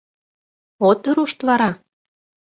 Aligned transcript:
—От 0.87 1.01
рушт 1.15 1.39
вара? 1.47 1.69